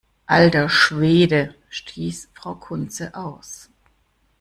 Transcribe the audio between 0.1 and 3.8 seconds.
Alter Schwede!, stieß Frau Kunze aus.